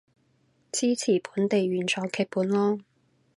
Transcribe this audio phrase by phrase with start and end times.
[0.71, 2.81] 支持本地原創劇本囉